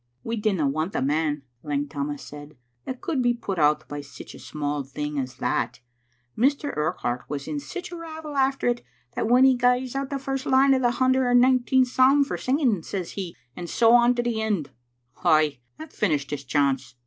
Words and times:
""We 0.23 0.35
didna 0.35 0.67
want 0.67 0.95
a 0.95 1.01
man," 1.03 1.43
Lang 1.61 1.87
Tammas 1.87 2.23
said, 2.23 2.57
"that 2.85 3.01
could 3.01 3.21
be 3.21 3.35
put 3.35 3.59
out 3.59 3.87
by 3.87 4.01
sic 4.01 4.33
a 4.33 4.39
sma' 4.39 4.81
thing 4.83 5.19
as 5.19 5.35
that. 5.35 5.79
Mr. 6.35 6.75
Urquhart 6.75 7.25
was 7.29 7.47
in 7.47 7.59
sic 7.59 7.91
a 7.91 7.95
ravel 7.95 8.35
after 8.35 8.65
it 8.67 8.83
that 9.13 9.27
when 9.29 9.43
he 9.43 9.55
gies 9.55 9.93
out 9.95 10.09
the 10.09 10.17
first 10.17 10.47
line 10.47 10.73
o* 10.73 10.79
the 10.79 10.89
hunder 10.97 11.29
and 11.29 11.39
nineteenth 11.39 11.89
psalm 11.89 12.23
for 12.23 12.35
singing, 12.39 12.81
says 12.81 13.11
he, 13.11 13.35
*And 13.55 13.69
so 13.69 13.93
on 13.93 14.15
to 14.15 14.23
the 14.23 14.41
end.' 14.41 14.71
Ay, 15.23 15.59
that 15.77 15.93
fin 15.93 16.11
ished 16.13 16.31
his 16.31 16.45
chance. 16.45 16.95